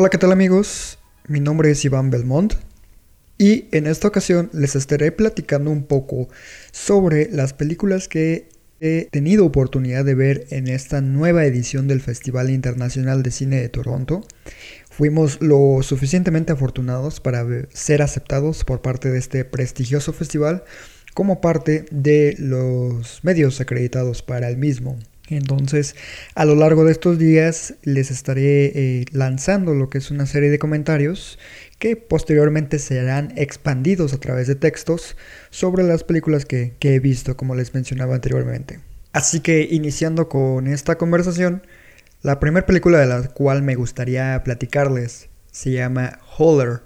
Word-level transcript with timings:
Hola, 0.00 0.10
¿qué 0.10 0.18
tal 0.18 0.30
amigos? 0.30 1.00
Mi 1.26 1.40
nombre 1.40 1.72
es 1.72 1.84
Iván 1.84 2.10
Belmont 2.10 2.54
y 3.36 3.64
en 3.72 3.88
esta 3.88 4.06
ocasión 4.06 4.48
les 4.52 4.76
estaré 4.76 5.10
platicando 5.10 5.72
un 5.72 5.82
poco 5.82 6.28
sobre 6.70 7.28
las 7.32 7.52
películas 7.52 8.06
que 8.06 8.48
he 8.78 9.08
tenido 9.10 9.44
oportunidad 9.44 10.04
de 10.04 10.14
ver 10.14 10.46
en 10.50 10.68
esta 10.68 11.00
nueva 11.00 11.46
edición 11.46 11.88
del 11.88 12.00
Festival 12.00 12.50
Internacional 12.50 13.24
de 13.24 13.32
Cine 13.32 13.60
de 13.60 13.68
Toronto. 13.70 14.24
Fuimos 14.88 15.42
lo 15.42 15.82
suficientemente 15.82 16.52
afortunados 16.52 17.18
para 17.18 17.44
ser 17.70 18.00
aceptados 18.00 18.62
por 18.62 18.80
parte 18.80 19.10
de 19.10 19.18
este 19.18 19.44
prestigioso 19.44 20.12
festival 20.12 20.62
como 21.12 21.40
parte 21.40 21.86
de 21.90 22.36
los 22.38 23.24
medios 23.24 23.60
acreditados 23.60 24.22
para 24.22 24.48
el 24.48 24.58
mismo. 24.58 24.96
Entonces, 25.30 25.94
a 26.34 26.44
lo 26.44 26.54
largo 26.54 26.84
de 26.84 26.92
estos 26.92 27.18
días 27.18 27.74
les 27.82 28.10
estaré 28.10 28.66
eh, 28.66 29.04
lanzando 29.12 29.74
lo 29.74 29.90
que 29.90 29.98
es 29.98 30.10
una 30.10 30.26
serie 30.26 30.50
de 30.50 30.58
comentarios 30.58 31.38
que 31.78 31.96
posteriormente 31.96 32.78
serán 32.78 33.32
expandidos 33.36 34.12
a 34.14 34.20
través 34.20 34.46
de 34.46 34.54
textos 34.54 35.16
sobre 35.50 35.84
las 35.84 36.04
películas 36.04 36.46
que, 36.46 36.74
que 36.78 36.94
he 36.94 37.00
visto, 37.00 37.36
como 37.36 37.54
les 37.54 37.74
mencionaba 37.74 38.14
anteriormente. 38.14 38.80
Así 39.12 39.40
que 39.40 39.68
iniciando 39.70 40.28
con 40.28 40.66
esta 40.66 40.96
conversación, 40.96 41.62
la 42.22 42.40
primera 42.40 42.66
película 42.66 42.98
de 42.98 43.06
la 43.06 43.28
cual 43.28 43.62
me 43.62 43.74
gustaría 43.74 44.42
platicarles 44.44 45.28
se 45.52 45.72
llama 45.72 46.18
Holler, 46.36 46.82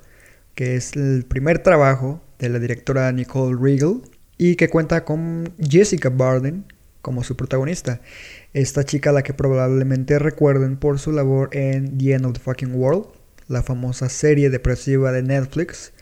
que 0.55 0.77
es 0.77 0.95
el 0.95 1.25
primer 1.27 1.61
trabajo 1.61 2.23
de 2.39 2.49
la 2.49 2.59
directora 2.59 3.11
Nicole 3.13 3.57
Regal 3.61 4.03
y 4.37 4.57
que 4.57 4.69
cuenta 4.69 5.05
con 5.05 5.55
Jessica 5.59 6.11
Barden 6.11 6.65
como 7.03 7.25
su 7.25 7.37
protagonista. 7.37 8.01
Esta 8.55 8.85
chica 8.85 9.13
la 9.13 9.23
que 9.23 9.35
probablemente 9.35 10.19
recuerden 10.19 10.77
por 10.77 10.99
su 10.99 11.13
labor 11.13 11.51
en 11.53 11.99
The 11.99 12.15
End 12.15 12.25
of 12.25 12.33
the 12.33 12.41
Fucking 12.41 12.75
World, 12.75 13.09
la 13.49 13.63
famosa 13.63 14.09
serie 14.09 14.49
depresiva 14.49 15.13
de 15.13 15.23
Netflix. 15.23 15.93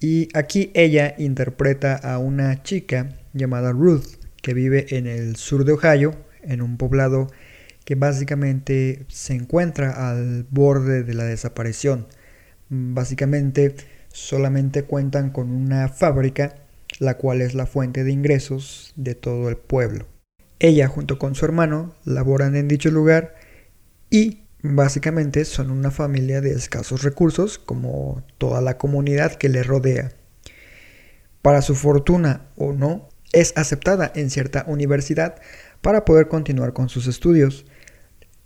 Y 0.00 0.28
aquí 0.34 0.70
ella 0.74 1.14
interpreta 1.18 1.96
a 1.96 2.18
una 2.18 2.62
chica 2.62 3.18
llamada 3.32 3.72
Ruth, 3.72 4.04
que 4.42 4.54
vive 4.54 4.86
en 4.96 5.06
el 5.06 5.36
sur 5.36 5.64
de 5.64 5.72
Ohio, 5.72 6.14
en 6.42 6.62
un 6.62 6.76
poblado 6.76 7.28
que 7.84 7.94
básicamente 7.94 9.06
se 9.08 9.34
encuentra 9.34 10.10
al 10.10 10.46
borde 10.50 11.02
de 11.02 11.14
la 11.14 11.24
desaparición. 11.24 12.06
Básicamente 12.68 13.74
solamente 14.12 14.82
cuentan 14.84 15.30
con 15.30 15.50
una 15.50 15.88
fábrica, 15.88 16.54
la 16.98 17.16
cual 17.16 17.40
es 17.40 17.54
la 17.54 17.66
fuente 17.66 18.04
de 18.04 18.12
ingresos 18.12 18.92
de 18.96 19.14
todo 19.14 19.48
el 19.48 19.56
pueblo. 19.56 20.06
Ella 20.60 20.88
junto 20.88 21.18
con 21.18 21.34
su 21.34 21.44
hermano 21.44 21.94
laboran 22.04 22.56
en 22.56 22.68
dicho 22.68 22.90
lugar 22.90 23.36
y 24.10 24.42
básicamente 24.62 25.44
son 25.44 25.70
una 25.70 25.90
familia 25.90 26.40
de 26.40 26.50
escasos 26.50 27.02
recursos 27.02 27.58
como 27.58 28.24
toda 28.38 28.60
la 28.60 28.76
comunidad 28.76 29.34
que 29.34 29.48
le 29.48 29.62
rodea. 29.62 30.12
Para 31.42 31.62
su 31.62 31.76
fortuna 31.76 32.48
o 32.56 32.72
no, 32.72 33.08
es 33.32 33.52
aceptada 33.56 34.10
en 34.14 34.30
cierta 34.30 34.64
universidad 34.66 35.36
para 35.80 36.04
poder 36.04 36.28
continuar 36.28 36.72
con 36.72 36.88
sus 36.88 37.06
estudios. 37.06 37.64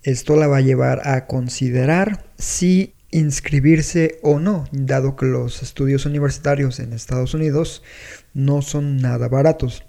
Esto 0.03 0.35
la 0.35 0.47
va 0.47 0.57
a 0.57 0.61
llevar 0.61 1.07
a 1.07 1.25
considerar 1.25 2.25
si 2.37 2.93
inscribirse 3.09 4.19
o 4.21 4.39
no, 4.39 4.65
dado 4.71 5.15
que 5.15 5.25
los 5.25 5.63
estudios 5.63 6.05
universitarios 6.05 6.79
en 6.79 6.93
Estados 6.93 7.33
Unidos 7.33 7.83
no 8.33 8.61
son 8.61 8.97
nada 8.97 9.27
baratos. 9.29 9.83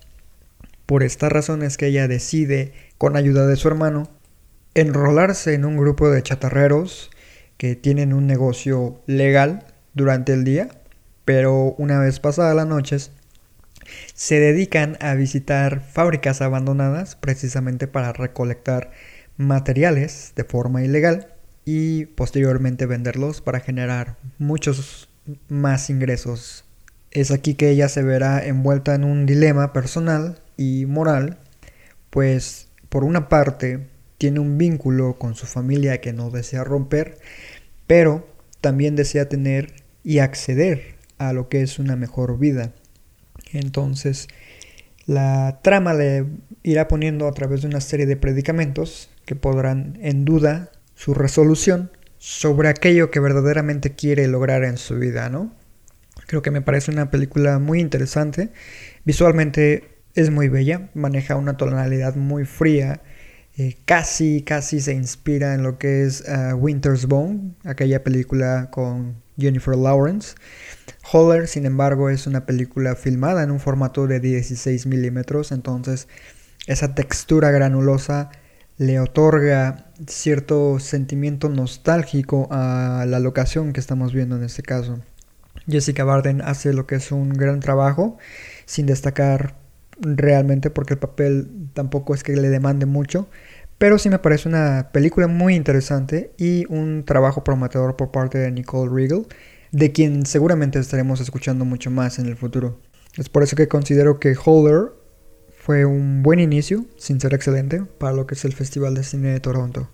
Por 0.86 1.02
esta 1.02 1.28
razón 1.28 1.62
es 1.62 1.76
que 1.76 1.86
ella 1.86 2.08
decide, 2.08 2.72
con 2.98 3.16
ayuda 3.16 3.46
de 3.46 3.56
su 3.56 3.68
hermano, 3.68 4.10
enrolarse 4.74 5.54
en 5.54 5.64
un 5.64 5.76
grupo 5.76 6.10
de 6.10 6.22
chatarreros 6.22 7.10
que 7.56 7.76
tienen 7.76 8.12
un 8.12 8.26
negocio 8.26 9.00
legal 9.06 9.64
durante 9.94 10.32
el 10.32 10.44
día, 10.44 10.68
pero 11.24 11.74
una 11.78 11.98
vez 11.98 12.20
pasadas 12.20 12.54
las 12.54 12.66
noches 12.66 13.12
se 14.14 14.40
dedican 14.40 14.96
a 15.00 15.14
visitar 15.14 15.80
fábricas 15.80 16.42
abandonadas 16.42 17.16
precisamente 17.16 17.86
para 17.86 18.12
recolectar 18.12 18.90
materiales 19.36 20.32
de 20.36 20.44
forma 20.44 20.82
ilegal 20.82 21.28
y 21.64 22.06
posteriormente 22.06 22.86
venderlos 22.86 23.40
para 23.40 23.60
generar 23.60 24.16
muchos 24.38 25.08
más 25.48 25.88
ingresos. 25.90 26.64
Es 27.10 27.30
aquí 27.30 27.54
que 27.54 27.70
ella 27.70 27.88
se 27.88 28.02
verá 28.02 28.44
envuelta 28.44 28.94
en 28.94 29.04
un 29.04 29.24
dilema 29.26 29.72
personal 29.72 30.38
y 30.56 30.86
moral, 30.86 31.38
pues 32.10 32.68
por 32.88 33.04
una 33.04 33.28
parte 33.28 33.88
tiene 34.18 34.40
un 34.40 34.56
vínculo 34.56 35.18
con 35.18 35.34
su 35.34 35.46
familia 35.46 36.00
que 36.00 36.12
no 36.12 36.30
desea 36.30 36.64
romper, 36.64 37.18
pero 37.86 38.26
también 38.60 38.96
desea 38.96 39.28
tener 39.28 39.74
y 40.02 40.18
acceder 40.18 40.94
a 41.18 41.32
lo 41.32 41.48
que 41.48 41.62
es 41.62 41.78
una 41.78 41.96
mejor 41.96 42.38
vida. 42.38 42.72
Entonces, 43.52 44.28
la 45.06 45.60
trama 45.62 45.92
le 45.94 46.26
irá 46.62 46.88
poniendo 46.88 47.28
a 47.28 47.32
través 47.32 47.62
de 47.62 47.68
una 47.68 47.80
serie 47.80 48.06
de 48.06 48.16
predicamentos 48.16 49.10
que 49.26 49.36
podrán 49.36 49.98
en 50.00 50.24
duda 50.24 50.70
su 50.94 51.14
resolución 51.14 51.90
sobre 52.18 52.68
aquello 52.68 53.10
que 53.10 53.20
verdaderamente 53.20 53.90
quiere 53.90 54.28
lograr 54.28 54.64
en 54.64 54.78
su 54.78 54.98
vida, 54.98 55.28
¿no? 55.28 55.52
Creo 56.26 56.40
que 56.40 56.50
me 56.50 56.62
parece 56.62 56.90
una 56.90 57.10
película 57.10 57.58
muy 57.58 57.80
interesante. 57.80 58.50
Visualmente 59.04 59.93
es 60.14 60.30
muy 60.30 60.48
bella, 60.48 60.90
maneja 60.94 61.36
una 61.36 61.56
tonalidad 61.56 62.14
muy 62.14 62.44
fría, 62.44 63.02
eh, 63.56 63.76
casi, 63.84 64.42
casi 64.42 64.80
se 64.80 64.94
inspira 64.94 65.54
en 65.54 65.62
lo 65.62 65.78
que 65.78 66.04
es 66.04 66.24
uh, 66.28 66.54
Winter's 66.54 67.06
Bone, 67.06 67.52
aquella 67.64 68.02
película 68.02 68.68
con 68.70 69.22
Jennifer 69.38 69.76
Lawrence. 69.76 70.34
Holler, 71.12 71.46
sin 71.46 71.66
embargo, 71.66 72.10
es 72.10 72.26
una 72.26 72.46
película 72.46 72.96
filmada 72.96 73.42
en 73.42 73.50
un 73.50 73.60
formato 73.60 74.06
de 74.06 74.20
16 74.20 74.86
milímetros, 74.86 75.52
entonces 75.52 76.08
esa 76.66 76.94
textura 76.94 77.50
granulosa 77.50 78.30
le 78.76 78.98
otorga 78.98 79.86
cierto 80.06 80.80
sentimiento 80.80 81.48
nostálgico 81.48 82.48
a 82.50 83.04
la 83.06 83.20
locación 83.20 83.72
que 83.72 83.80
estamos 83.80 84.12
viendo 84.12 84.36
en 84.36 84.44
este 84.44 84.62
caso. 84.62 84.98
Jessica 85.68 86.04
Barden 86.04 86.42
hace 86.42 86.72
lo 86.72 86.86
que 86.86 86.96
es 86.96 87.12
un 87.12 87.30
gran 87.30 87.60
trabajo, 87.60 88.18
sin 88.66 88.86
destacar 88.86 89.63
realmente 90.00 90.70
porque 90.70 90.94
el 90.94 91.00
papel 91.00 91.48
tampoco 91.72 92.14
es 92.14 92.22
que 92.22 92.36
le 92.36 92.48
demande 92.48 92.86
mucho, 92.86 93.28
pero 93.78 93.98
sí 93.98 94.08
me 94.08 94.18
parece 94.18 94.48
una 94.48 94.90
película 94.92 95.26
muy 95.26 95.54
interesante 95.54 96.32
y 96.38 96.64
un 96.68 97.04
trabajo 97.04 97.44
prometedor 97.44 97.96
por 97.96 98.10
parte 98.10 98.38
de 98.38 98.50
Nicole 98.50 98.90
Regal, 98.92 99.26
de 99.72 99.92
quien 99.92 100.24
seguramente 100.26 100.78
estaremos 100.78 101.20
escuchando 101.20 101.64
mucho 101.64 101.90
más 101.90 102.18
en 102.18 102.26
el 102.26 102.36
futuro. 102.36 102.80
Es 103.16 103.28
por 103.28 103.42
eso 103.42 103.56
que 103.56 103.68
considero 103.68 104.18
que 104.18 104.36
Holder 104.42 104.92
fue 105.56 105.84
un 105.84 106.22
buen 106.22 106.40
inicio, 106.40 106.84
sin 106.96 107.20
ser 107.20 107.34
excelente, 107.34 107.82
para 107.98 108.12
lo 108.12 108.26
que 108.26 108.34
es 108.34 108.44
el 108.44 108.52
Festival 108.52 108.94
de 108.94 109.04
Cine 109.04 109.32
de 109.32 109.40
Toronto. 109.40 109.90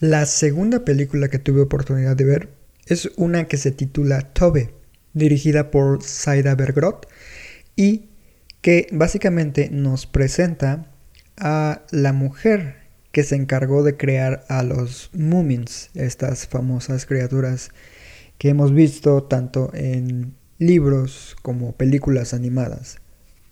La 0.00 0.26
segunda 0.26 0.84
película 0.84 1.28
que 1.28 1.38
tuve 1.38 1.60
oportunidad 1.62 2.16
de 2.16 2.24
ver 2.24 2.48
es 2.86 3.10
una 3.16 3.44
que 3.44 3.56
se 3.56 3.72
titula 3.72 4.32
Tobe, 4.32 4.72
dirigida 5.12 5.70
por 5.70 6.02
Saida 6.02 6.54
Bergrot 6.54 7.08
y 7.74 8.07
que 8.68 8.86
básicamente 8.92 9.70
nos 9.72 10.04
presenta 10.04 10.84
a 11.38 11.86
la 11.90 12.12
mujer 12.12 12.74
que 13.12 13.22
se 13.22 13.34
encargó 13.34 13.82
de 13.82 13.96
crear 13.96 14.44
a 14.50 14.62
los 14.62 15.08
Moomins, 15.14 15.88
estas 15.94 16.46
famosas 16.46 17.06
criaturas 17.06 17.70
que 18.36 18.50
hemos 18.50 18.74
visto 18.74 19.22
tanto 19.22 19.70
en 19.72 20.34
libros 20.58 21.34
como 21.40 21.72
películas 21.72 22.34
animadas. 22.34 22.98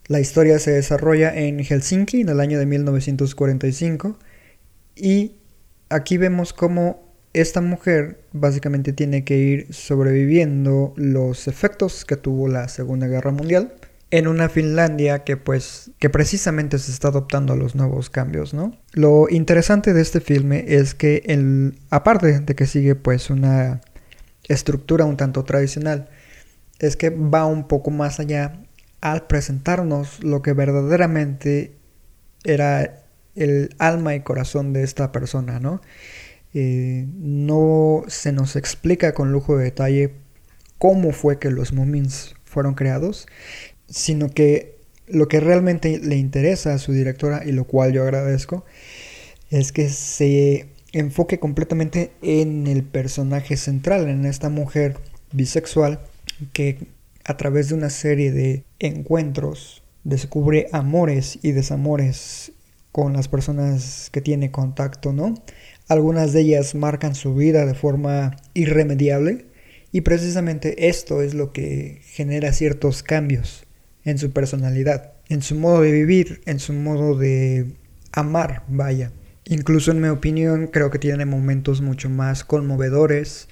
La 0.06 0.20
historia 0.20 0.58
se 0.58 0.72
desarrolla 0.72 1.34
en 1.34 1.64
Helsinki 1.64 2.20
en 2.20 2.28
el 2.28 2.38
año 2.38 2.58
de 2.58 2.66
1945 2.66 4.18
y 4.96 5.36
aquí 5.88 6.18
vemos 6.18 6.52
cómo 6.52 7.10
esta 7.32 7.62
mujer 7.62 8.20
básicamente 8.34 8.92
tiene 8.92 9.24
que 9.24 9.38
ir 9.38 9.72
sobreviviendo 9.72 10.92
los 10.96 11.48
efectos 11.48 12.04
que 12.04 12.16
tuvo 12.16 12.48
la 12.48 12.68
Segunda 12.68 13.06
Guerra 13.06 13.30
Mundial 13.30 13.72
en 14.10 14.28
una 14.28 14.48
Finlandia 14.48 15.24
que 15.24 15.36
pues 15.36 15.90
que 15.98 16.10
precisamente 16.10 16.78
se 16.78 16.92
está 16.92 17.08
adoptando 17.08 17.52
a 17.52 17.56
los 17.56 17.74
nuevos 17.74 18.08
cambios, 18.10 18.54
¿no? 18.54 18.76
Lo 18.92 19.28
interesante 19.28 19.92
de 19.92 20.02
este 20.02 20.20
filme 20.20 20.64
es 20.68 20.94
que 20.94 21.22
el, 21.26 21.78
aparte 21.90 22.40
de 22.40 22.54
que 22.54 22.66
sigue 22.66 22.94
pues 22.94 23.30
una 23.30 23.80
estructura 24.44 25.04
un 25.04 25.16
tanto 25.16 25.44
tradicional 25.44 26.08
es 26.78 26.96
que 26.96 27.10
va 27.10 27.46
un 27.46 27.66
poco 27.66 27.90
más 27.90 28.20
allá 28.20 28.62
al 29.00 29.26
presentarnos 29.26 30.22
lo 30.22 30.42
que 30.42 30.52
verdaderamente 30.52 31.76
era 32.44 33.02
el 33.34 33.74
alma 33.78 34.14
y 34.14 34.20
corazón 34.20 34.72
de 34.72 34.82
esta 34.82 35.12
persona, 35.12 35.60
¿no? 35.60 35.80
Eh, 36.54 37.06
no 37.18 38.04
se 38.08 38.32
nos 38.32 38.56
explica 38.56 39.12
con 39.12 39.32
lujo 39.32 39.56
de 39.56 39.64
detalle 39.64 40.14
cómo 40.78 41.12
fue 41.12 41.38
que 41.38 41.50
los 41.50 41.72
Moomins 41.72 42.34
fueron 42.44 42.74
creados, 42.74 43.26
sino 43.88 44.28
que 44.30 44.76
lo 45.06 45.28
que 45.28 45.40
realmente 45.40 45.98
le 45.98 46.16
interesa 46.16 46.74
a 46.74 46.78
su 46.78 46.92
directora, 46.92 47.42
y 47.44 47.52
lo 47.52 47.64
cual 47.64 47.92
yo 47.92 48.02
agradezco, 48.02 48.64
es 49.50 49.72
que 49.72 49.88
se 49.88 50.68
enfoque 50.92 51.38
completamente 51.38 52.12
en 52.22 52.66
el 52.66 52.82
personaje 52.82 53.56
central, 53.56 54.08
en 54.08 54.24
esta 54.24 54.48
mujer 54.48 54.96
bisexual 55.32 56.00
que 56.52 56.88
a 57.24 57.36
través 57.36 57.68
de 57.68 57.74
una 57.74 57.90
serie 57.90 58.32
de 58.32 58.64
encuentros 58.78 59.82
descubre 60.04 60.68
amores 60.72 61.38
y 61.42 61.52
desamores 61.52 62.52
con 62.92 63.12
las 63.12 63.28
personas 63.28 64.08
que 64.10 64.20
tiene 64.20 64.50
contacto, 64.50 65.12
¿no? 65.12 65.34
Algunas 65.88 66.32
de 66.32 66.40
ellas 66.40 66.74
marcan 66.74 67.14
su 67.14 67.34
vida 67.34 67.66
de 67.66 67.74
forma 67.74 68.36
irremediable 68.54 69.46
y 69.92 70.00
precisamente 70.00 70.88
esto 70.88 71.22
es 71.22 71.34
lo 71.34 71.52
que 71.52 72.00
genera 72.04 72.52
ciertos 72.52 73.02
cambios 73.02 73.65
en 74.06 74.16
su 74.16 74.32
personalidad, 74.32 75.12
en 75.28 75.42
su 75.42 75.54
modo 75.56 75.82
de 75.82 75.92
vivir, 75.92 76.40
en 76.46 76.58
su 76.58 76.72
modo 76.72 77.18
de 77.18 77.76
amar, 78.12 78.62
vaya. 78.68 79.12
Incluso 79.44 79.90
en 79.90 80.00
mi 80.00 80.08
opinión 80.08 80.68
creo 80.68 80.90
que 80.90 80.98
tiene 80.98 81.26
momentos 81.26 81.82
mucho 81.82 82.08
más 82.08 82.42
conmovedores, 82.42 83.48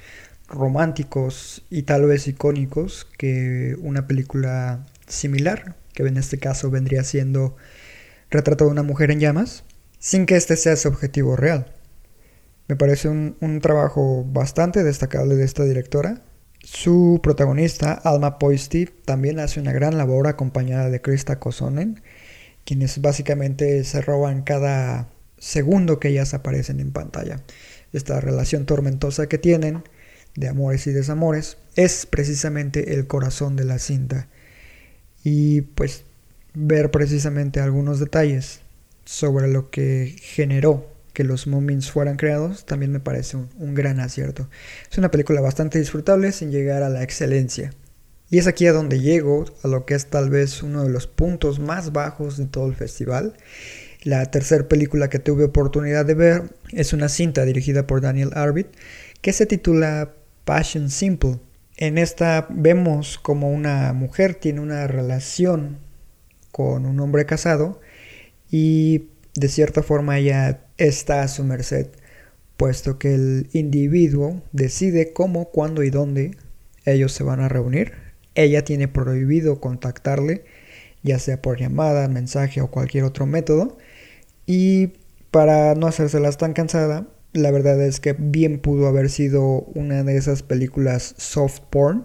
románticos 0.49 1.63
y 1.69 1.83
tal 1.83 2.07
vez 2.07 2.27
icónicos 2.27 3.07
que 3.19 3.77
una 3.81 4.07
película 4.07 4.87
similar, 5.07 5.77
que 5.93 6.05
en 6.05 6.17
este 6.17 6.39
caso 6.39 6.71
vendría 6.71 7.05
siendo 7.05 7.57
Retrato 8.35 8.65
de 8.65 8.73
una 8.73 8.83
mujer 8.83 9.13
en 9.13 9.21
llamas, 9.21 9.63
sin 10.01 10.27
que 10.27 10.35
este 10.35 10.57
sea 10.57 10.75
su 10.75 10.89
objetivo 10.89 11.37
real. 11.37 11.73
Me 12.67 12.75
parece 12.75 13.09
un, 13.09 13.61
trabajo 13.61 14.25
bastante 14.25 14.83
destacable 14.83 15.37
de 15.37 15.45
esta 15.45 15.63
directora. 15.63 16.21
Su 16.65 17.21
protagonista, 17.23 17.93
Alma 17.93 18.39
Poisty, 18.39 18.87
también 18.87 19.39
hace 19.39 19.61
una 19.61 19.73
gran 19.73 19.97
labor 19.97 20.27
acompañada 20.27 20.91
de 20.91 21.01
Krista 21.01 21.39
Kosonen, 21.39 22.03
quienes 22.65 23.01
básicamente 23.01 23.85
se 23.85 24.01
roban 24.01 24.43
cada 24.43 25.09
segundo 25.39 26.01
que 26.01 26.09
ellas 26.09 26.35
aparecen 26.35 26.81
en 26.81 26.91
pantalla. 26.91 27.41
Esta 27.93 28.21
relación 28.21 28.67
tormentosa 28.67 29.29
que 29.29 29.39
tienen 29.39 29.85
de 30.37 30.49
amores 30.49 30.87
y 30.87 30.93
desamores, 30.93 31.57
es 31.77 32.07
precisamente 32.07 32.95
el 32.95 33.07
corazón 33.07 33.57
de 33.57 33.65
la 33.65 33.79
cinta. 33.79 34.29
Y 35.23 35.63
pues 35.63 36.05
ver 36.55 36.91
precisamente 36.91 37.61
algunos 37.61 38.01
detalles 38.01 38.61
sobre 39.05 39.49
lo 39.49 39.71
que 39.71 40.17
generó 40.21 40.94
que 41.15 41.25
los 41.25 41.47
Moomins 41.47 41.91
fueran 41.91 42.17
creados 42.17 42.67
también 42.67 42.93
me 42.93 43.01
parece 43.01 43.39
un, 43.39 43.75
gran 43.75 44.01
acierto. 44.01 44.51
Es 44.91 44.99
una 44.99 45.11
película 45.11 45.41
bastante 45.41 45.79
disfrutable 45.79 46.33
sin 46.33 46.51
llegar 46.51 46.83
a 46.83 46.91
la 46.91 47.03
excelencia. 47.03 47.73
Y 48.29 48.39
es 48.39 48.47
aquí 48.47 48.67
a 48.67 48.73
donde 48.73 49.01
llego 49.01 49.45
a 49.63 49.69
lo 49.69 49.87
que 49.87 49.95
es 49.95 50.07
tal 50.07 50.29
vez 50.29 50.63
uno 50.63 50.83
de 50.83 50.91
los 50.91 51.07
puntos 51.07 51.61
más 51.61 51.93
bajos 51.93 52.37
de 52.37 52.47
todo 52.47 52.67
el 52.67 52.75
festival. 52.75 53.35
La 54.03 54.27
tercera 54.27 54.69
película 54.69 55.09
que 55.09 55.21
tuve 55.21 55.45
oportunidad 55.45 56.05
de 56.05 56.15
ver 56.15 56.43
es 56.73 56.93
una 56.93 57.09
cinta 57.09 57.45
dirigida 57.45 57.87
por 57.87 58.01
Daniel 58.01 58.33
Arbit 58.35 58.67
que 59.21 59.33
se 59.33 59.47
titula 59.47 60.15
Passion 60.45 60.91
Simple. 60.91 61.39
En 61.77 61.97
esta 61.97 62.49
vemos 62.51 63.19
como 63.19 63.53
una 63.53 63.93
mujer 63.93 64.35
tiene 64.35 64.61
una 64.61 64.89
relación 64.89 65.79
con 66.51 66.87
un 66.87 66.99
hombre 66.99 67.25
casado 67.25 67.81
y 68.51 69.07
de 69.35 69.49
cierta 69.49 69.83
forma 69.83 70.19
ella 70.19 70.64
está 70.79 71.23
a 71.23 71.29
su 71.29 71.45
merced, 71.45 71.89
puesto 72.57 72.99
que 72.99 73.15
el 73.15 73.49
individuo 73.53 74.43
decide 74.53 75.13
cómo, 75.13 75.51
cuándo 75.51 75.83
y 75.83 75.91
dónde 75.91 76.37
ellos 76.85 77.13
se 77.13 77.25
van 77.25 77.41
a 77.41 77.49
reunir. 77.49 77.93
Ella 78.35 78.65
tiene 78.65 78.89
prohibido 78.89 79.61
contactarle, 79.61 80.45
ya 81.03 81.19
sea 81.19 81.41
por 81.41 81.59
llamada, 81.59 82.09
mensaje 82.09 82.61
o 82.61 82.71
cualquier 82.71 83.05
otro 83.05 83.27
método. 83.27 83.79
Y 84.47 84.93
para 85.31 85.75
no 85.75 85.87
hacérselas 85.87 86.39
tan 86.39 86.53
cansada, 86.53 87.07
la 87.33 87.51
verdad 87.51 87.81
es 87.83 88.01
que 88.01 88.15
bien 88.17 88.61
pudo 88.61 88.87
haber 88.87 89.11
sido 89.11 89.61
una 89.75 90.05
de 90.05 90.17
esas 90.17 90.43
películas 90.43 91.15
soft 91.19 91.61
porn 91.71 92.05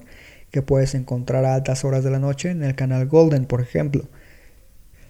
que 0.51 0.62
puedes 0.62 0.95
encontrar 0.95 1.45
a 1.45 1.54
altas 1.54 1.86
horas 1.86 2.04
de 2.04 2.10
la 2.10 2.19
noche 2.19 2.50
en 2.50 2.63
el 2.63 2.75
canal 2.75 3.07
Golden, 3.07 3.45
por 3.45 3.62
ejemplo. 3.62 4.07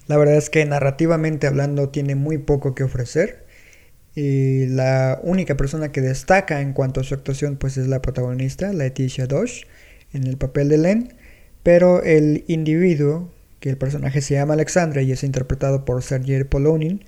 La 0.08 0.18
verdad 0.18 0.36
es 0.36 0.50
que 0.50 0.66
narrativamente 0.66 1.48
hablando 1.48 1.90
tiene 1.90 2.16
muy 2.16 2.38
poco 2.40 2.76
que 2.76 2.84
ofrecer. 2.84 3.46
Y 4.16 4.66
la 4.68 5.20
única 5.24 5.56
persona 5.56 5.92
que 5.92 6.02
destaca 6.02 6.62
en 6.62 6.74
cuanto 6.74 7.00
a 7.00 7.04
su 7.04 7.14
actuación 7.14 7.58
pues 7.58 7.78
es 7.78 7.88
la 7.88 8.02
protagonista, 8.02 8.74
Leticia 8.74 9.28
Dosh, 9.28 9.64
en 10.14 10.26
el 10.26 10.38
papel 10.38 10.70
de 10.70 10.78
Len. 10.78 11.14
Pero 11.64 12.04
el 12.04 12.44
individuo, 12.48 13.32
que 13.60 13.70
el 13.70 13.78
personaje 13.78 14.22
se 14.22 14.36
llama 14.36 14.54
Alexandra 14.54 15.02
y 15.02 15.12
es 15.12 15.24
interpretado 15.24 15.86
por 15.86 16.04
Sergei 16.04 16.44
Polonin, 16.44 17.04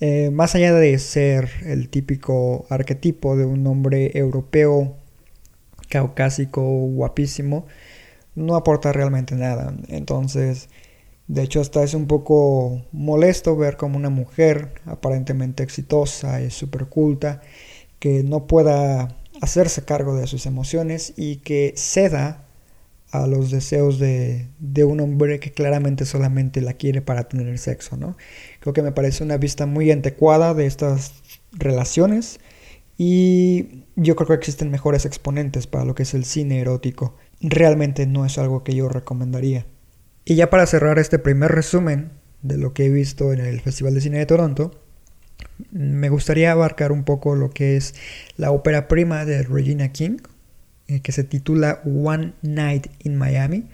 eh, 0.00 0.30
más 0.30 0.54
allá 0.54 0.74
de 0.74 0.98
ser 0.98 1.48
el 1.64 1.88
típico 1.88 2.66
arquetipo 2.70 3.36
de 3.36 3.44
un 3.44 3.66
hombre 3.66 4.10
europeo, 4.18 4.96
caucásico, 5.88 6.62
guapísimo, 6.62 7.66
no 8.34 8.56
aporta 8.56 8.92
realmente 8.92 9.36
nada. 9.36 9.74
Entonces, 9.88 10.68
de 11.28 11.42
hecho, 11.42 11.60
hasta 11.60 11.82
es 11.82 11.94
un 11.94 12.06
poco 12.06 12.82
molesto 12.92 13.56
ver 13.56 13.76
como 13.76 13.96
una 13.96 14.10
mujer 14.10 14.74
aparentemente 14.86 15.62
exitosa 15.62 16.42
y 16.42 16.50
súper 16.50 16.86
culta, 16.86 17.40
que 17.98 18.22
no 18.22 18.46
pueda 18.46 19.16
hacerse 19.40 19.84
cargo 19.84 20.14
de 20.16 20.26
sus 20.26 20.46
emociones 20.46 21.14
y 21.16 21.36
que 21.36 21.74
ceda 21.76 22.44
a 23.12 23.26
los 23.26 23.50
deseos 23.50 23.98
de, 23.98 24.48
un 24.84 25.00
hombre 25.00 25.38
que 25.38 25.52
claramente 25.52 26.06
solamente 26.06 26.62
la 26.62 26.72
quiere 26.72 27.02
para 27.02 27.28
tener 27.28 27.58
sexo, 27.58 27.96
¿no? 27.96 28.16
Creo 28.60 28.72
que 28.72 28.82
me 28.82 28.92
parece 28.92 29.22
una 29.22 29.36
vista 29.36 29.66
muy 29.66 29.90
anticuada 29.90 30.54
de 30.54 30.66
estas 30.66 31.12
relaciones 31.52 32.40
y 32.96 33.84
yo 33.96 34.16
creo 34.16 34.28
que 34.28 34.34
existen 34.34 34.70
mejores 34.70 35.04
exponentes 35.04 35.66
para 35.66 35.84
lo 35.84 35.94
que 35.94 36.04
es 36.04 36.14
el 36.14 36.24
cine 36.24 36.60
erótico. 36.60 37.14
Realmente 37.40 38.06
no 38.06 38.24
es 38.24 38.38
algo 38.38 38.64
que 38.64 38.74
yo 38.74 38.88
recomendaría. 38.88 39.66
Y 40.24 40.36
ya 40.36 40.50
para 40.50 40.66
cerrar 40.66 40.98
este 40.98 41.18
primer 41.18 41.50
resumen 41.50 42.10
de 42.42 42.56
lo 42.56 42.72
que 42.72 42.86
he 42.86 42.90
visto 42.90 43.32
en 43.32 43.40
el 43.40 43.60
Festival 43.60 43.94
de 43.94 44.00
Cine 44.00 44.18
de 44.18 44.26
Toronto, 44.26 44.80
me 45.70 46.08
gustaría 46.08 46.52
abarcar 46.52 46.92
un 46.92 47.04
poco 47.04 47.34
lo 47.34 47.50
que 47.50 47.76
es 47.76 47.94
la 48.36 48.50
ópera 48.50 48.88
prima 48.88 49.24
de 49.24 49.42
Regina 49.42 49.90
King, 49.92 50.18
eh, 50.88 51.00
que 51.00 51.12
se 51.12 51.24
titula 51.24 51.80
One 51.84 52.34
Night 52.42 52.88
in 53.00 53.16
Miami, 53.16 53.68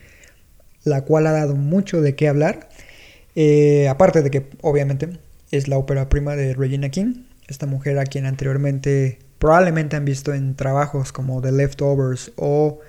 la 0.84 1.02
cual 1.02 1.26
ha 1.26 1.32
dado 1.32 1.54
mucho 1.54 2.00
de 2.00 2.14
qué 2.14 2.28
hablar. 2.28 2.68
Eh, 3.34 3.88
aparte 3.88 4.22
de 4.22 4.30
que 4.30 4.46
obviamente 4.62 5.18
es 5.50 5.68
la 5.68 5.78
ópera 5.78 6.08
prima 6.08 6.34
de 6.36 6.54
Regina 6.54 6.88
King, 6.88 7.24
esta 7.46 7.66
mujer 7.66 7.98
a 7.98 8.04
quien 8.04 8.26
anteriormente 8.26 9.18
probablemente 9.38 9.96
han 9.96 10.04
visto 10.04 10.34
en 10.34 10.54
trabajos 10.54 11.12
como 11.12 11.40
The 11.40 11.52
Leftovers 11.52 12.32
o 12.36 12.80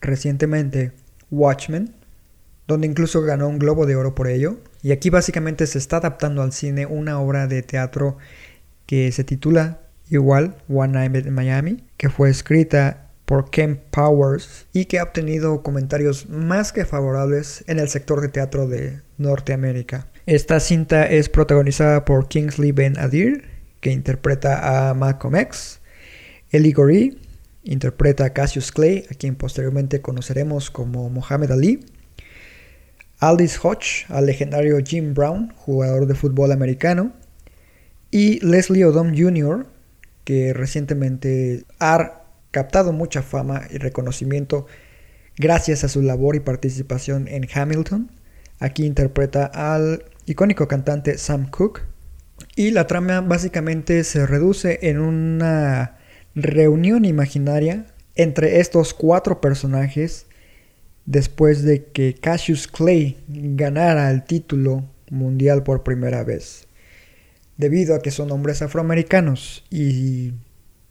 recientemente 0.00 0.92
Watchmen, 1.30 1.94
donde 2.68 2.86
incluso 2.86 3.22
ganó 3.22 3.48
un 3.48 3.58
Globo 3.58 3.86
de 3.86 3.96
Oro 3.96 4.14
por 4.14 4.28
ello. 4.28 4.58
Y 4.82 4.92
aquí 4.92 5.10
básicamente 5.10 5.66
se 5.66 5.78
está 5.78 5.96
adaptando 5.96 6.42
al 6.42 6.52
cine 6.52 6.86
una 6.86 7.18
obra 7.18 7.48
de 7.48 7.62
teatro 7.62 8.18
que 8.86 9.10
se 9.10 9.24
titula 9.24 9.80
igual 10.08 10.56
One 10.68 10.92
Night 10.92 11.26
in 11.26 11.34
Miami, 11.34 11.84
que 11.96 12.10
fue 12.10 12.30
escrita 12.30 13.10
por 13.24 13.50
Ken 13.50 13.80
Powers 13.90 14.66
y 14.72 14.84
que 14.84 14.98
ha 14.98 15.02
obtenido 15.02 15.62
comentarios 15.62 16.28
más 16.28 16.72
que 16.72 16.84
favorables 16.84 17.64
en 17.66 17.78
el 17.78 17.88
sector 17.88 18.20
de 18.20 18.28
teatro 18.28 18.68
de 18.68 19.02
Norteamérica. 19.18 20.06
Esta 20.26 20.60
cinta 20.60 21.06
es 21.06 21.28
protagonizada 21.28 22.04
por 22.04 22.28
Kingsley 22.28 22.72
Ben 22.72 22.98
Adir, 22.98 23.44
que 23.80 23.90
interpreta 23.90 24.90
a 24.90 24.94
Malcolm 24.94 25.36
X, 25.36 25.80
Ellie 26.50 26.72
Goree 26.72 27.16
interpreta 27.64 28.24
a 28.24 28.32
Cassius 28.32 28.72
Clay, 28.72 29.04
a 29.10 29.14
quien 29.14 29.34
posteriormente 29.36 30.00
conoceremos 30.00 30.70
como 30.70 31.10
Muhammad 31.10 31.52
Ali, 31.52 31.84
Aldis 33.20 33.58
Hodge, 33.62 34.06
al 34.08 34.26
legendario 34.26 34.78
Jim 34.84 35.12
Brown, 35.12 35.52
jugador 35.56 36.06
de 36.06 36.14
fútbol 36.14 36.52
americano, 36.52 37.12
y 38.10 38.38
Leslie 38.46 38.84
Odom 38.84 39.12
Jr., 39.16 39.66
que 40.24 40.52
recientemente 40.52 41.64
ha 41.80 42.22
captado 42.50 42.92
mucha 42.92 43.22
fama 43.22 43.62
y 43.70 43.78
reconocimiento 43.78 44.66
gracias 45.36 45.84
a 45.84 45.88
su 45.88 46.02
labor 46.02 46.36
y 46.36 46.40
participación 46.40 47.28
en 47.28 47.48
Hamilton. 47.52 48.10
Aquí 48.60 48.84
interpreta 48.84 49.46
al 49.46 50.04
icónico 50.26 50.68
cantante 50.68 51.18
Sam 51.18 51.48
Cooke. 51.50 51.82
Y 52.54 52.70
la 52.70 52.86
trama 52.86 53.20
básicamente 53.20 54.04
se 54.04 54.26
reduce 54.26 54.78
en 54.82 55.00
una 55.00 55.96
reunión 56.34 57.04
imaginaria 57.04 57.86
entre 58.14 58.60
estos 58.60 58.94
cuatro 58.94 59.40
personajes 59.40 60.27
después 61.08 61.62
de 61.62 61.86
que 61.86 62.14
Cassius 62.14 62.68
Clay 62.68 63.16
ganara 63.28 64.10
el 64.10 64.24
título 64.24 64.84
mundial 65.10 65.62
por 65.62 65.82
primera 65.82 66.22
vez. 66.22 66.66
Debido 67.56 67.94
a 67.94 68.00
que 68.00 68.10
son 68.10 68.30
hombres 68.30 68.60
afroamericanos 68.60 69.64
y 69.70 70.34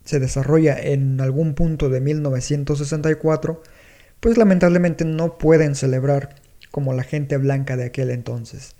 se 0.05 0.19
desarrolla 0.19 0.75
en 0.75 1.21
algún 1.21 1.53
punto 1.53 1.89
de 1.89 2.01
1964, 2.01 3.61
pues 4.19 4.37
lamentablemente 4.39 5.05
no 5.05 5.37
pueden 5.37 5.75
celebrar 5.75 6.33
como 6.71 6.93
la 6.93 7.03
gente 7.03 7.37
blanca 7.37 7.77
de 7.77 7.85
aquel 7.85 8.09
entonces. 8.09 8.75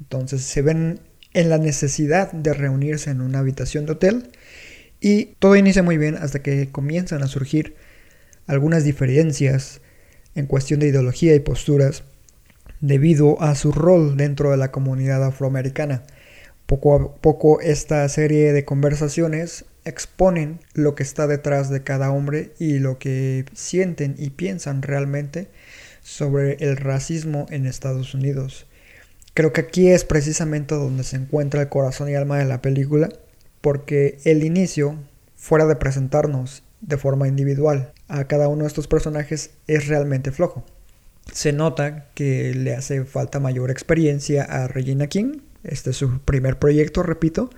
Entonces 0.00 0.42
se 0.42 0.62
ven 0.62 0.98
en 1.32 1.48
la 1.48 1.58
necesidad 1.58 2.32
de 2.32 2.54
reunirse 2.54 3.10
en 3.10 3.20
una 3.20 3.38
habitación 3.38 3.86
de 3.86 3.92
hotel 3.92 4.32
y 5.00 5.36
todo 5.38 5.54
inicia 5.54 5.84
muy 5.84 5.96
bien 5.96 6.16
hasta 6.16 6.42
que 6.42 6.70
comienzan 6.72 7.22
a 7.22 7.28
surgir 7.28 7.76
algunas 8.48 8.82
diferencias 8.82 9.80
en 10.34 10.46
cuestión 10.46 10.80
de 10.80 10.88
ideología 10.88 11.34
y 11.34 11.40
posturas 11.40 12.04
debido 12.80 13.40
a 13.40 13.54
su 13.54 13.72
rol 13.72 14.16
dentro 14.16 14.50
de 14.50 14.56
la 14.56 14.72
comunidad 14.72 15.24
afroamericana. 15.24 16.02
Poco 16.66 16.94
a 16.94 17.14
poco 17.16 17.60
esta 17.60 18.08
serie 18.08 18.52
de 18.52 18.64
conversaciones 18.64 19.64
exponen 19.84 20.60
lo 20.74 20.94
que 20.94 21.02
está 21.02 21.26
detrás 21.26 21.70
de 21.70 21.82
cada 21.82 22.10
hombre 22.10 22.52
y 22.58 22.78
lo 22.78 22.98
que 22.98 23.44
sienten 23.52 24.14
y 24.18 24.30
piensan 24.30 24.82
realmente 24.82 25.48
sobre 26.02 26.54
el 26.54 26.76
racismo 26.76 27.46
en 27.50 27.66
Estados 27.66 28.14
Unidos. 28.14 28.66
Creo 29.34 29.52
que 29.52 29.62
aquí 29.62 29.88
es 29.88 30.04
precisamente 30.04 30.74
donde 30.74 31.04
se 31.04 31.16
encuentra 31.16 31.62
el 31.62 31.68
corazón 31.68 32.08
y 32.10 32.14
alma 32.14 32.38
de 32.38 32.44
la 32.44 32.60
película, 32.60 33.08
porque 33.60 34.18
el 34.24 34.44
inicio, 34.44 34.96
fuera 35.36 35.66
de 35.66 35.76
presentarnos 35.76 36.64
de 36.80 36.96
forma 36.96 37.28
individual 37.28 37.92
a 38.08 38.24
cada 38.24 38.48
uno 38.48 38.62
de 38.62 38.68
estos 38.68 38.88
personajes, 38.88 39.50
es 39.66 39.88
realmente 39.88 40.32
flojo. 40.32 40.64
Se 41.32 41.52
nota 41.52 42.08
que 42.14 42.54
le 42.54 42.74
hace 42.74 43.04
falta 43.04 43.40
mayor 43.40 43.70
experiencia 43.70 44.42
a 44.42 44.68
Regina 44.68 45.06
King, 45.06 45.40
este 45.62 45.90
es 45.90 45.96
su 45.96 46.20
primer 46.20 46.58
proyecto, 46.58 47.02
repito, 47.02 47.50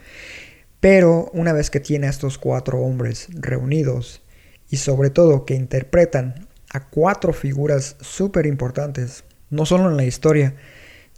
pero 0.81 1.31
una 1.33 1.53
vez 1.53 1.71
que 1.71 1.81
tiene 1.81 2.07
a 2.07 2.11
estos 2.11 2.37
cuatro 2.37 2.81
hombres 2.81 3.29
reunidos 3.33 4.23
y 4.69 4.77
sobre 4.77 5.11
todo 5.11 5.47
que 5.47 5.55
interpretan 5.55 6.47
a 6.71 6.89
cuatro 6.89 7.33
figuras 7.33 7.97
súper 8.01 8.47
importantes, 8.47 9.25
no 9.49 9.65
solo 9.65 9.89
en 9.89 9.97
la 9.97 10.05
historia, 10.05 10.57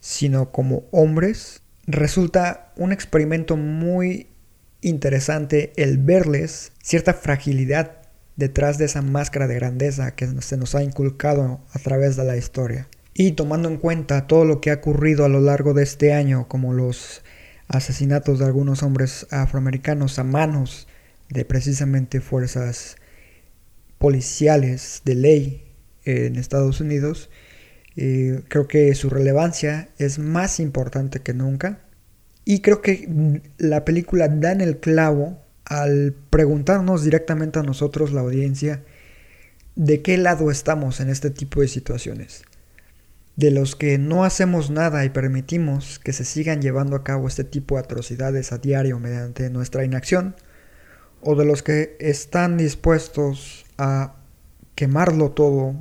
sino 0.00 0.52
como 0.52 0.84
hombres, 0.92 1.62
resulta 1.86 2.72
un 2.76 2.92
experimento 2.92 3.56
muy 3.56 4.28
interesante 4.82 5.72
el 5.76 5.98
verles 5.98 6.72
cierta 6.82 7.14
fragilidad 7.14 8.02
detrás 8.36 8.78
de 8.78 8.84
esa 8.84 9.02
máscara 9.02 9.46
de 9.46 9.54
grandeza 9.54 10.14
que 10.14 10.26
se 10.42 10.56
nos 10.56 10.74
ha 10.74 10.82
inculcado 10.82 11.60
a 11.72 11.78
través 11.78 12.16
de 12.16 12.24
la 12.24 12.36
historia. 12.36 12.88
Y 13.14 13.32
tomando 13.32 13.68
en 13.68 13.78
cuenta 13.78 14.26
todo 14.26 14.44
lo 14.44 14.60
que 14.60 14.70
ha 14.70 14.74
ocurrido 14.74 15.24
a 15.24 15.28
lo 15.28 15.40
largo 15.40 15.72
de 15.72 15.82
este 15.82 16.12
año, 16.12 16.48
como 16.48 16.74
los 16.74 17.22
asesinatos 17.68 18.38
de 18.38 18.44
algunos 18.44 18.82
hombres 18.82 19.26
afroamericanos 19.30 20.18
a 20.18 20.24
manos 20.24 20.86
de 21.30 21.44
precisamente 21.44 22.20
fuerzas 22.20 22.96
policiales 23.98 25.00
de 25.04 25.14
ley 25.14 25.64
en 26.04 26.36
Estados 26.36 26.80
Unidos, 26.80 27.30
eh, 27.96 28.42
creo 28.48 28.68
que 28.68 28.94
su 28.94 29.08
relevancia 29.08 29.88
es 29.98 30.18
más 30.18 30.60
importante 30.60 31.20
que 31.20 31.32
nunca. 31.32 31.80
Y 32.44 32.60
creo 32.60 32.82
que 32.82 33.40
la 33.56 33.84
película 33.84 34.28
da 34.28 34.52
en 34.52 34.60
el 34.60 34.78
clavo 34.78 35.42
al 35.66 36.14
preguntarnos 36.30 37.04
directamente 37.04 37.58
a 37.58 37.62
nosotros, 37.62 38.12
la 38.12 38.22
audiencia, 38.22 38.84
de 39.74 40.00
qué 40.00 40.16
lado 40.16 40.50
estamos 40.50 41.00
en 41.00 41.10
este 41.10 41.30
tipo 41.30 41.60
de 41.60 41.68
situaciones. 41.68 42.44
De 43.34 43.50
los 43.50 43.76
que 43.76 43.98
no 43.98 44.24
hacemos 44.24 44.70
nada 44.70 45.04
y 45.04 45.10
permitimos 45.10 45.98
que 45.98 46.14
se 46.14 46.24
sigan 46.24 46.62
llevando 46.62 46.96
a 46.96 47.04
cabo 47.04 47.28
este 47.28 47.44
tipo 47.44 47.74
de 47.74 47.82
atrocidades 47.82 48.52
a 48.52 48.58
diario 48.58 48.98
mediante 48.98 49.50
nuestra 49.50 49.84
inacción, 49.84 50.36
o 51.20 51.34
de 51.34 51.44
los 51.44 51.62
que 51.62 51.96
están 51.98 52.56
dispuestos 52.56 53.66
a 53.76 54.14
quemarlo 54.76 55.32
todo 55.32 55.74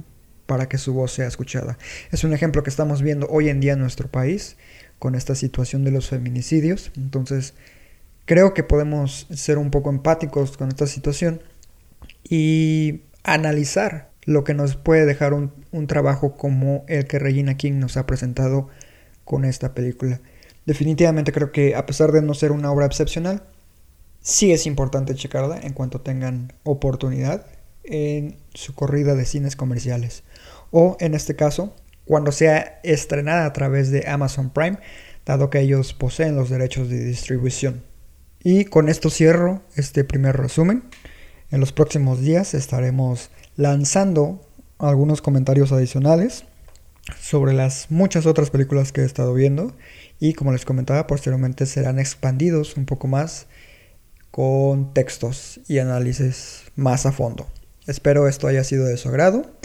para 0.48 0.68
que 0.68 0.80
su 0.80 0.94
voz 0.94 1.12
sea 1.12 1.28
escuchada. 1.28 1.78
Es 2.12 2.24
un 2.24 2.34
ejemplo 2.34 2.64
que 2.64 2.70
estamos 2.70 3.02
viendo 3.02 3.28
hoy 3.28 3.50
en 3.50 3.60
día 3.60 3.74
en 3.74 3.80
nuestro 3.80 4.08
país 4.10 4.58
con 4.98 5.14
esta 5.16 5.36
situación 5.36 5.84
de 5.84 5.92
los 5.92 6.10
feminicidios. 6.10 6.92
Entonces, 6.96 7.54
creo 8.26 8.54
que 8.54 8.64
podemos 8.64 9.28
ser 9.32 9.58
un 9.58 9.72
poco 9.72 9.90
empáticos 9.90 10.58
con 10.58 10.70
esta 10.70 10.88
situación 10.88 11.42
y 12.24 13.02
analizar 13.24 14.12
lo 14.26 14.44
que 14.44 14.54
nos 14.54 14.76
puede 14.76 15.06
dejar 15.06 15.34
un, 15.34 15.54
trabajo 15.88 16.36
como 16.36 16.84
el 16.88 17.06
que 17.06 17.20
Regina 17.20 17.58
King 17.58 17.74
nos 17.74 17.98
ha 17.98 18.08
presentado 18.08 18.70
con 19.24 19.46
esta 19.46 19.74
película. 19.74 20.20
Definitivamente 20.66 21.32
creo 21.32 21.52
que 21.52 21.76
a 21.76 21.86
pesar 21.86 22.12
de 22.12 22.22
no 22.22 22.34
ser 22.34 22.52
una 22.52 22.72
obra 22.72 22.88
excepcional, 22.88 23.44
sí 24.22 24.52
es 24.52 24.66
importante 24.66 25.14
checarla 25.14 25.60
en 25.62 25.74
cuanto 25.74 26.02
tengan 26.02 26.54
oportunidad 26.64 27.46
en 27.84 28.38
su 28.56 28.74
corrida 28.74 29.14
de 29.14 29.26
cines 29.26 29.56
comerciales. 29.56 30.24
O 30.72 30.98
en 31.00 31.14
este 31.14 31.36
caso, 31.36 31.76
cuando 32.06 32.32
sea 32.32 32.80
estrenada 32.84 33.46
a 33.46 33.54
través 33.54 33.92
de 33.92 34.08
Amazon 34.08 34.50
Prime, 34.50 34.80
dado 35.26 35.52
que 35.52 35.60
ellos 35.60 35.94
poseen 35.94 36.36
los 36.36 36.50
derechos 36.50 36.90
de 36.90 37.04
distribución. 37.04 37.84
Y 38.48 38.66
con 38.66 38.88
esto 38.90 39.10
cierro 39.10 39.64
este 39.76 40.04
primer 40.04 40.38
resumen. 40.38 40.84
En 41.50 41.60
los 41.60 41.72
próximos 41.72 42.22
días 42.22 42.54
estaremos 42.54 43.32
lanzando 43.58 44.40
algunos 44.78 45.24
comentarios 45.24 45.72
adicionales 45.72 46.44
sobre 47.20 47.54
las 47.54 47.90
muchas 47.90 48.28
otras 48.28 48.52
películas 48.52 48.92
que 48.92 49.02
he 49.02 49.04
estado 49.06 49.34
viendo 49.34 49.76
y 50.20 50.34
como 50.34 50.52
les 50.52 50.64
comentaba 50.64 51.08
posteriormente 51.08 51.66
serán 51.66 51.98
expandidos 51.98 52.78
un 52.78 52.86
poco 52.86 53.08
más 53.08 53.48
con 54.30 54.94
textos 54.94 55.60
y 55.68 55.80
análisis 55.80 56.66
más 56.76 57.08
a 57.08 57.12
fondo. 57.12 57.48
Espero 57.88 58.28
esto 58.28 58.46
haya 58.46 58.64
sido 58.64 58.86
de 58.86 58.98
su 58.98 59.10
agrado. 59.10 59.58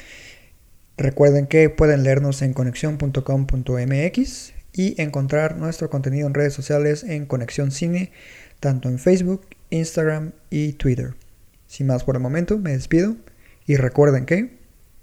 Recuerden 0.96 1.46
que 1.48 1.68
pueden 1.68 2.02
leernos 2.02 2.40
en 2.40 2.54
conexión.com.mx 2.54 4.52
y 4.72 5.00
encontrar 5.02 5.56
nuestro 5.58 5.90
contenido 5.90 6.26
en 6.26 6.32
redes 6.32 6.54
sociales 6.54 7.04
en 7.04 7.26
Conexión 7.26 7.72
Cine, 7.72 8.12
tanto 8.60 8.88
en 8.88 8.98
Facebook, 8.98 9.42
Instagram 9.70 10.32
y 10.50 10.74
Twitter. 10.74 11.14
Sin 11.66 11.86
más 11.86 12.04
por 12.04 12.16
el 12.16 12.22
momento, 12.22 12.58
me 12.58 12.72
despido 12.72 13.16
y 13.66 13.76
recuerden 13.76 14.26
que 14.26 14.58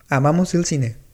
amamos 0.09 0.53
el 0.53 0.65
cine. 0.65 1.06